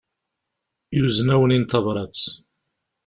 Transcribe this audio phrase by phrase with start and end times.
[0.97, 2.19] Yuzen-awen-in tabrat.